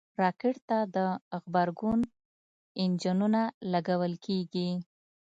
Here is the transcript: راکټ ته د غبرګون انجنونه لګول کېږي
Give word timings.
راکټ 0.21 0.55
ته 0.69 0.77
د 0.95 0.97
غبرګون 1.41 1.99
انجنونه 2.83 3.41
لګول 3.73 4.13
کېږي 4.25 4.69